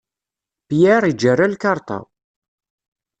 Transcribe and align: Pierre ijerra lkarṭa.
Pierre 0.69 1.07
ijerra 1.13 1.47
lkarṭa. 1.53 1.99